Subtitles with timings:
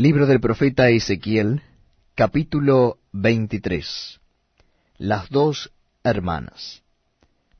[0.00, 1.60] Libro del profeta Ezequiel,
[2.14, 4.20] capítulo 23.
[4.96, 5.72] Las dos
[6.04, 6.84] hermanas.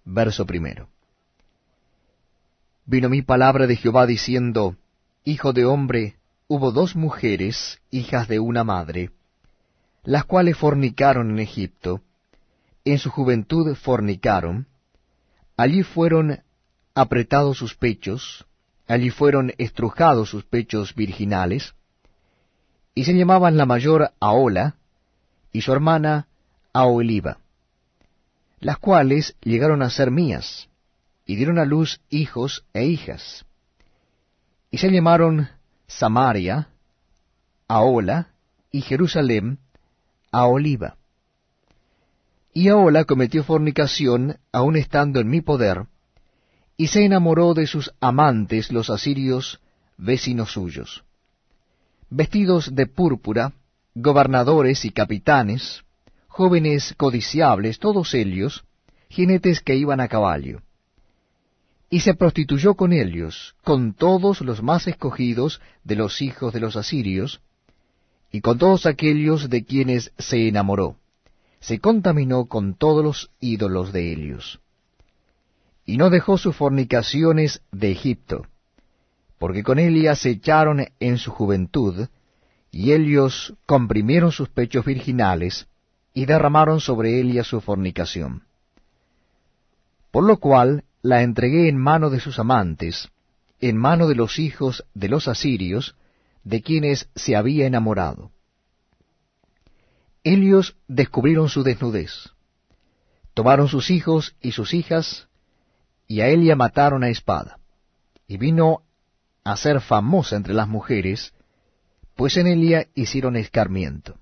[0.05, 0.89] Verso primero.
[2.87, 4.77] Vino mi palabra de Jehová diciendo,
[5.25, 6.15] Hijo de hombre,
[6.47, 9.11] hubo dos mujeres, hijas de una madre,
[10.05, 12.03] las cuales fornicaron en Egipto,
[12.85, 14.69] en su juventud fornicaron,
[15.57, 16.39] allí fueron
[16.95, 18.47] apretados sus pechos,
[18.87, 21.75] allí fueron estrujados sus pechos virginales,
[22.99, 24.75] y se llamaban la mayor Aola
[25.53, 26.27] y su hermana
[26.73, 27.39] Aoliva,
[28.59, 30.69] las cuales llegaron a ser mías,
[31.25, 33.45] y dieron a luz hijos e hijas.
[34.73, 35.49] Y se llamaron
[35.87, 36.71] Samaria,
[37.69, 38.31] Aola
[38.73, 39.61] y Jerusalén,
[40.33, 40.97] Aoliva.
[42.53, 45.87] Y Aola cometió fornicación aun estando en mi poder,
[46.77, 49.61] y se enamoró de sus amantes los asirios,
[49.97, 51.05] vecinos suyos
[52.11, 53.53] vestidos de púrpura,
[53.95, 55.85] gobernadores y capitanes,
[56.27, 58.65] jóvenes codiciables, todos ellos,
[59.09, 60.63] jinetes que iban a caballo.
[61.91, 66.77] Y se prostituyó con ellos, con todos los más escogidos de los hijos de los
[66.77, 67.41] asirios,
[68.31, 70.97] y con todos aquellos de quienes se enamoró.
[71.61, 74.61] Se contaminó con todos los ídolos de ellos.
[75.87, 78.47] Y no dejó sus fornicaciones de Egipto
[79.39, 82.09] porque con Elia se echaron en su juventud,
[82.71, 85.69] y ellos comprimieron sus pechos virginales,
[86.13, 88.43] y derramaron sobre Elia su fornicación.
[90.11, 93.09] Por lo cual la entregué en mano de sus amantes,
[93.61, 95.95] en mano de los hijos de los asirios,
[96.43, 98.33] de quienes se había enamorado.
[100.25, 102.31] Ellos descubrieron su desnudez,
[103.35, 105.29] tomaron sus hijos y sus hijas,
[106.09, 107.59] y a Elia mataron a espada.
[108.27, 108.83] Y vino
[109.51, 111.33] a ser famosa entre las mujeres,
[112.17, 114.19] pues en Elia hicieron escarmiento.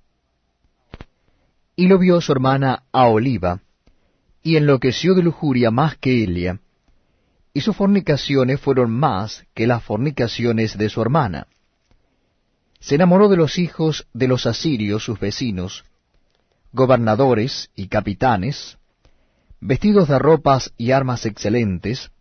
[1.74, 3.60] Y lo vio su hermana Oliva,
[4.40, 6.60] y enloqueció de lujuria más que Elia,
[7.52, 11.48] y sus fornicaciones fueron más que las fornicaciones de su hermana.
[12.78, 15.84] Se enamoró de los hijos de los asirios, sus vecinos,
[16.72, 18.78] gobernadores y capitanes,
[19.58, 22.12] vestidos de ropas y armas excelentes,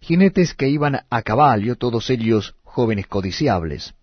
[0.00, 3.94] jinetes que iban a caballo, todos ellos jóvenes codiciables.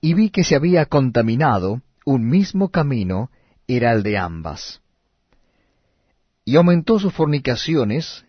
[0.00, 3.30] Y vi que se había contaminado un mismo camino,
[3.66, 4.80] era el de ambas.
[6.44, 8.24] Y aumentó sus fornicaciones,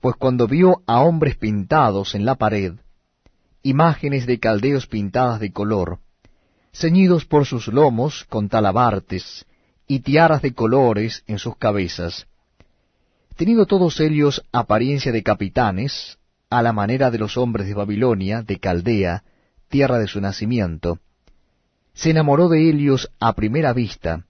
[0.00, 2.74] pues cuando vio a hombres pintados en la pared,
[3.62, 5.98] imágenes de caldeos pintadas de color,
[6.72, 9.46] ceñidos por sus lomos con talabartes
[9.86, 12.26] y tiaras de colores en sus cabezas,
[13.36, 16.18] teniendo todos ellos apariencia de capitanes,
[16.50, 19.24] a la manera de los hombres de Babilonia, de Caldea,
[19.68, 21.00] tierra de su nacimiento,
[21.94, 24.24] se enamoró de ellos a primera vista,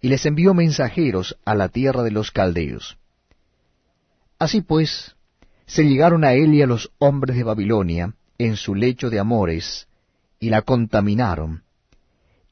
[0.00, 2.98] y les envió mensajeros a la tierra de los caldeos.
[4.38, 5.14] Así pues,
[5.66, 9.86] se llegaron a Elia los hombres de Babilonia en su lecho de amores,
[10.38, 11.62] y la contaminaron.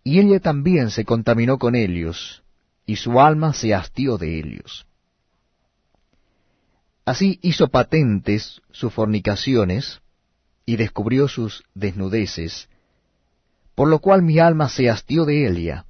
[0.04, 2.42] Y ella también se contaminó con ellos,
[2.86, 4.86] y su alma se hastió de ellos.
[7.04, 10.00] Así hizo patentes sus fornicaciones
[10.64, 12.68] y descubrió sus desnudeces,
[13.74, 15.86] por lo cual mi alma se hastió de Elia,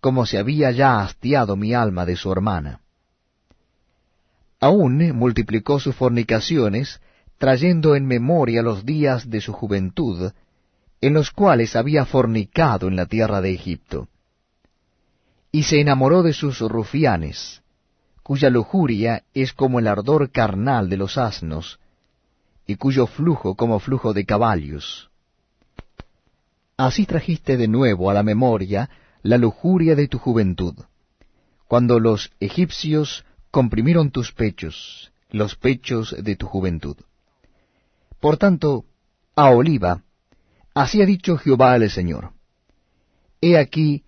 [0.00, 2.80] como se había ya hastiado mi alma de su hermana.
[4.60, 7.00] Aún multiplicó sus fornicaciones,
[7.38, 10.32] trayendo en memoria los días de su juventud,
[11.00, 14.08] en los cuales había fornicado en la tierra de Egipto.
[15.52, 17.62] Y se enamoró de sus rufianes,
[18.24, 21.78] cuya lujuria es como el ardor carnal de los asnos,
[22.66, 25.10] y cuyo flujo como flujo de caballos.
[26.78, 28.88] Así trajiste de nuevo a la memoria
[29.22, 30.74] la lujuria de tu juventud,
[31.68, 36.96] cuando los egipcios comprimieron tus pechos, los pechos de tu juventud.
[38.20, 38.86] Por tanto,
[39.36, 40.02] a Oliva,
[40.72, 42.32] así ha dicho Jehová el Señor,
[43.42, 44.02] He aquí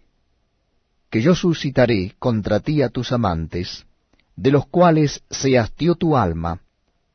[1.10, 3.84] que yo suscitaré contra ti a tus amantes,
[4.36, 6.60] de los cuales se hastió tu alma,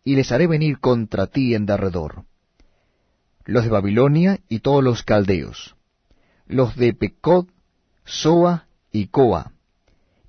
[0.04, 2.26] y les haré venir contra ti en derredor.
[3.46, 5.76] Los de Babilonia y todos los caldeos,
[6.48, 7.48] los de Pecod,
[8.04, 9.54] Soa y Coa,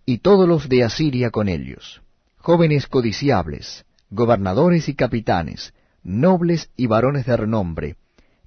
[0.05, 2.03] y todos los de Asiria con ellos,
[2.39, 5.73] jóvenes codiciables, gobernadores y capitanes,
[6.03, 7.97] nobles y varones de renombre,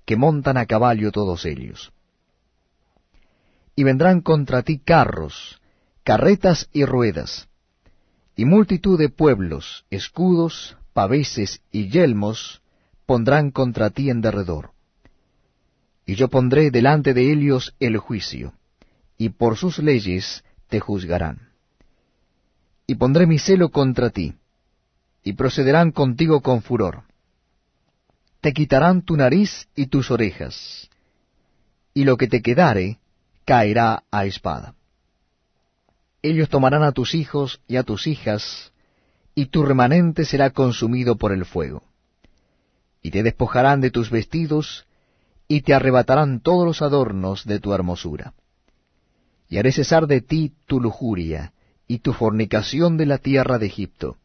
[0.05, 1.91] que montan a caballo todos ellos.
[3.75, 5.59] Y vendrán contra ti carros,
[6.03, 7.49] carretas y ruedas,
[8.35, 12.61] y multitud de pueblos, escudos, paveses y yelmos
[13.05, 14.71] pondrán contra ti en derredor.
[16.05, 18.53] Y yo pondré delante de ellos el juicio,
[19.17, 21.49] y por sus leyes te juzgarán.
[22.87, 24.35] Y pondré mi celo contra ti,
[25.23, 27.03] y procederán contigo con furor.
[28.41, 30.89] Te quitarán tu nariz y tus orejas,
[31.93, 32.99] y lo que te quedare
[33.45, 34.75] caerá a espada.
[36.27, 38.73] Ellos tomarán a tus hijos y a tus hijas,
[39.35, 41.83] y tu remanente será consumido por el fuego.
[43.03, 44.87] Y te despojarán de tus vestidos,
[45.47, 48.33] y te arrebatarán todos los adornos de tu hermosura.
[49.49, 51.53] Y haré cesar de ti tu lujuria,
[51.87, 54.17] y tu fornicación de la tierra de Egipto.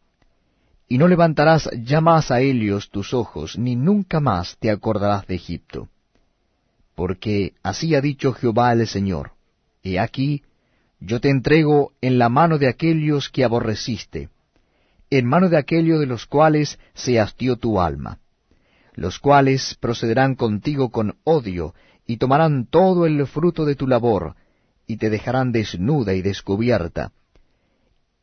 [0.88, 5.34] Y no levantarás ya más a ellos tus ojos, ni nunca más te acordarás de
[5.34, 5.90] Egipto.
[6.94, 9.32] Porque así ha dicho Jehová el Señor,
[9.82, 10.44] He aquí,
[11.00, 14.28] yo te entrego en la mano de aquellos que aborreciste,
[15.08, 18.18] en mano de aquellos de los cuales se hastió tu alma,
[18.94, 21.74] los cuales procederán contigo con odio,
[22.06, 24.34] y tomarán todo el fruto de tu labor,
[24.86, 27.12] y te dejarán desnuda y descubierta,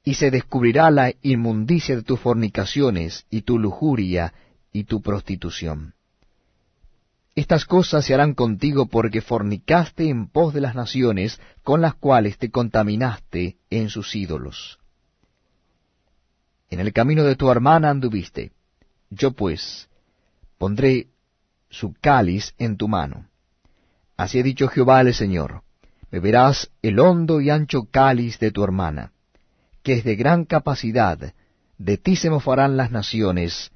[0.03, 4.33] y se descubrirá la inmundicia de tus fornicaciones, y tu lujuria,
[4.71, 5.93] y tu prostitución.
[7.37, 12.39] Estas cosas se harán contigo porque fornicaste en pos de las naciones con las cuales
[12.39, 14.79] te contaminaste en sus ídolos.
[16.71, 18.53] En el camino de tu hermana anduviste.
[19.11, 19.87] Yo pues
[20.57, 21.09] pondré
[21.69, 23.27] su cáliz en tu mano.
[24.17, 25.61] Así ha dicho Jehová el Señor.
[26.09, 29.11] Beberás el hondo y ancho cáliz de tu hermana,
[29.83, 31.35] que es de gran capacidad,
[31.77, 33.71] de ti se mofarán las naciones,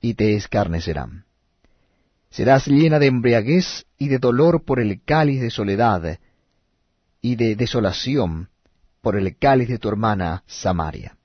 [0.00, 1.26] y te escarnecerán.
[2.32, 6.18] Serás llena de embriaguez y de dolor por el cáliz de soledad
[7.20, 8.48] y de desolación
[9.02, 11.18] por el cáliz de tu hermana Samaria.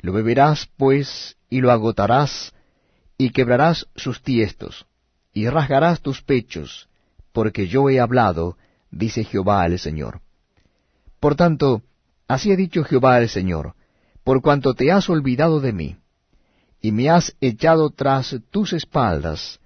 [0.00, 2.52] Lo beberás, pues, y lo agotarás,
[3.16, 4.86] y quebrarás sus tiestos,
[5.32, 6.90] y rasgarás tus pechos,
[7.32, 8.58] porque yo he hablado,
[8.90, 10.20] dice Jehová el Señor.
[11.18, 11.82] Por tanto,
[12.28, 13.74] así ha dicho Jehová el Señor,
[14.22, 15.96] por cuanto te has olvidado de mí,
[16.82, 19.60] y me has echado tras tus espaldas,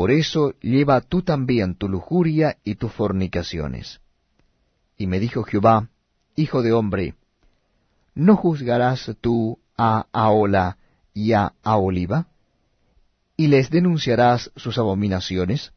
[0.00, 4.00] por eso lleva tú también tu lujuria y tus fornicaciones.
[4.96, 5.90] Y me dijo Jehová,
[6.36, 7.16] Hijo de hombre,
[8.14, 10.78] ¿no juzgarás tú a Aola
[11.12, 12.28] y a Aholiba?
[13.36, 15.74] ¿Y les denunciarás sus abominaciones?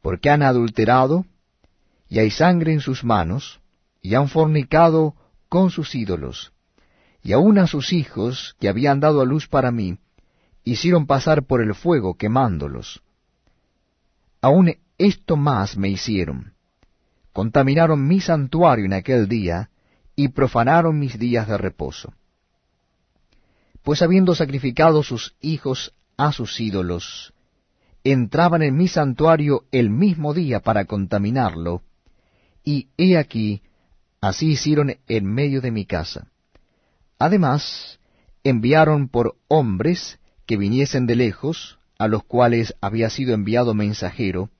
[0.00, 1.24] Porque han adulterado,
[2.08, 3.60] y hay sangre en sus manos,
[4.00, 5.14] y han fornicado
[5.48, 6.52] con sus ídolos,
[7.22, 9.98] y aun a sus hijos que habían dado a luz para mí,
[10.64, 13.02] hicieron pasar por el fuego quemándolos.
[14.40, 16.54] Aun esto más me hicieron.
[17.32, 19.70] Contaminaron mi santuario en aquel día
[20.14, 22.12] y profanaron mis días de reposo.
[23.82, 27.32] Pues habiendo sacrificado sus hijos a sus ídolos,
[28.04, 31.82] entraban en mi santuario el mismo día para contaminarlo,
[32.64, 33.62] y he aquí,
[34.20, 36.28] así hicieron en medio de mi casa.
[37.18, 37.98] Además,
[38.44, 44.50] enviaron por hombres que viniesen de lejos, a los cuales había sido enviado mensajero,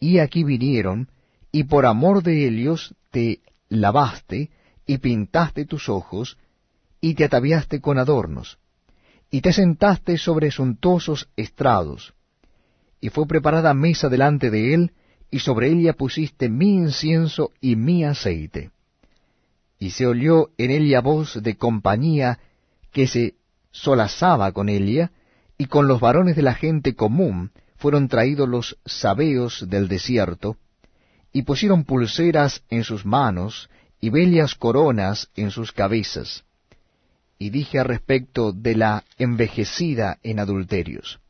[0.00, 1.08] y aquí vinieron,
[1.50, 4.50] y por amor de ellos te lavaste,
[4.86, 6.38] y pintaste tus ojos,
[7.00, 8.58] y te ataviaste con adornos,
[9.30, 12.14] y te sentaste sobre suntuosos estrados,
[13.00, 14.92] y fue preparada mesa delante de él,
[15.30, 18.70] y sobre ella pusiste mi incienso y mi aceite.
[19.78, 22.38] Y se oyó en ella voz de compañía
[22.92, 23.34] que se
[23.72, 25.10] solazaba con ella,
[25.58, 30.56] y con los varones de la gente común fueron traídos los sabeos del desierto,
[31.32, 33.68] y pusieron pulseras en sus manos,
[34.00, 36.44] y bellas coronas en sus cabezas.
[37.38, 41.20] Y dije respecto de la envejecida en adulterios.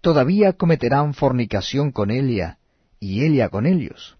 [0.00, 2.58] Todavía cometerán fornicación con ella,
[3.00, 4.16] y ella con ellos.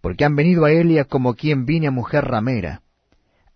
[0.00, 2.82] Porque han venido a Elia como quien viene a mujer ramera.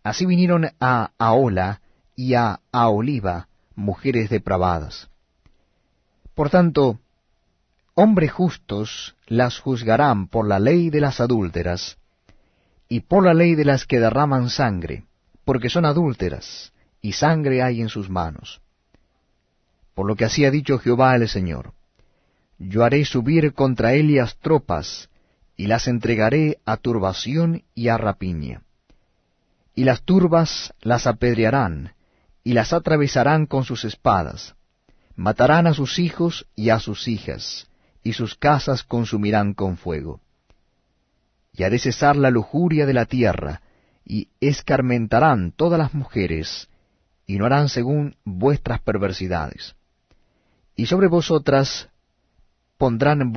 [0.02, 1.80] Así vinieron a Aola,
[2.18, 3.46] y a Oliva,
[3.76, 5.08] mujeres depravadas.
[6.34, 6.98] Por tanto,
[7.94, 11.96] hombres justos las juzgarán por la ley de las adúlteras,
[12.88, 15.04] y por la ley de las que derraman sangre,
[15.44, 18.60] porque son adúlteras, y sangre hay en sus manos.
[19.94, 21.72] Por lo que así ha dicho Jehová el Señor,
[22.58, 25.08] yo haré subir contra Elias tropas,
[25.56, 28.62] y las entregaré a turbación y a rapiña.
[29.76, 31.92] Y las turbas las apedrearán,
[32.44, 34.54] y las atravesarán con sus espadas.
[35.16, 37.68] Matarán a sus hijos y a sus hijas,
[38.02, 40.20] y sus casas consumirán con fuego.
[41.52, 43.62] Y haré cesar la lujuria de la tierra,
[44.04, 46.68] y escarmentarán todas las mujeres,
[47.26, 49.74] y no harán según vuestras perversidades.
[50.76, 51.90] Y sobre vosotras
[52.78, 53.32] pondrán